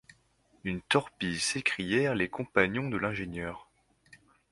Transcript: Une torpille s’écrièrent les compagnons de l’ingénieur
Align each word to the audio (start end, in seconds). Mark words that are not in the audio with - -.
Une 0.63 0.81
torpille 0.81 1.39
s’écrièrent 1.39 2.15
les 2.15 2.27
compagnons 2.27 2.89
de 2.89 2.97
l’ingénieur 2.97 3.69